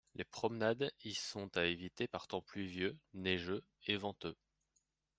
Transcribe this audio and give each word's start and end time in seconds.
Les 0.15 0.23
promenades 0.23 0.91
y 1.03 1.13
sont 1.13 1.55
à 1.57 1.65
éviter 1.65 2.07
par 2.07 2.27
temps 2.27 2.41
pluvieux, 2.41 2.97
neigeux 3.13 3.63
et 3.85 3.97
venteux. 3.97 4.35